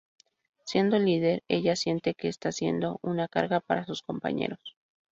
Siendo 0.65 0.97
líder, 0.97 1.43
ella 1.47 1.75
siente 1.75 2.15
que 2.15 2.27
está 2.27 2.51
siendo 2.51 2.97
una 3.03 3.27
carga 3.27 3.59
para 3.59 3.85
sus 3.85 4.01
compañeras. 4.01 4.57